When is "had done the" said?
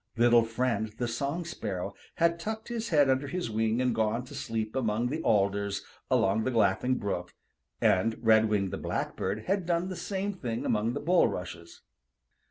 9.45-9.95